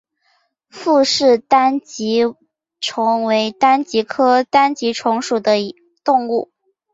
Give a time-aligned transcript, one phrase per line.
[0.67, 2.33] 傅氏单极
[2.79, 5.51] 虫为单极科单极虫属的
[6.03, 6.49] 动物。